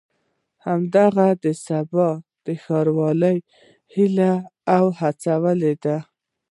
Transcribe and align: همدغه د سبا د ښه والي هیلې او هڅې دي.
همدغه 0.65 1.27
د 1.43 1.45
سبا 1.65 2.09
د 2.45 2.47
ښه 2.63 2.79
والي 2.97 3.35
هیلې 3.93 4.33
او 4.75 4.85
هڅې 4.99 5.35
دي. 5.83 5.97